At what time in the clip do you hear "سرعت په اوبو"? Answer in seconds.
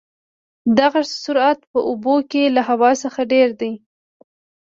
1.23-2.15